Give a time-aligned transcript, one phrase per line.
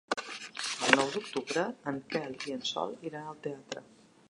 [0.85, 3.89] El nou d'octubre en Quel i en Sol iran al teatre.